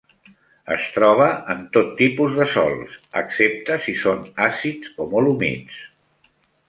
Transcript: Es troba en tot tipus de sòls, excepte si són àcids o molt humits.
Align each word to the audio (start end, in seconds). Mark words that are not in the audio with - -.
Es 0.75 0.85
troba 0.93 1.27
en 1.53 1.59
tot 1.77 1.91
tipus 1.99 2.33
de 2.39 2.47
sòls, 2.53 2.95
excepte 3.21 3.77
si 3.85 3.95
són 4.05 4.25
àcids 4.47 4.93
o 5.05 5.09
molt 5.13 5.33
humits. 5.35 5.79